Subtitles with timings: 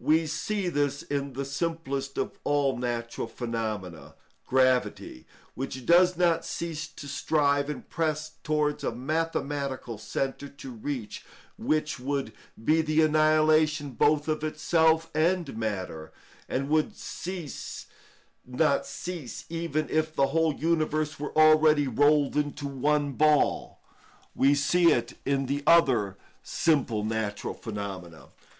[0.00, 6.88] We see this in the simplest of all natural phenomena, gravity, which does not cease
[6.88, 11.24] to strive and press towards a mathematical centre to reach
[11.56, 12.32] which would
[12.64, 16.12] be the annihilation both of itself and matter,
[16.48, 16.94] and would
[18.46, 23.78] not cease even if the whole universe were already rolled into one ball.
[24.34, 28.30] We see it in the other simple natural phenomena.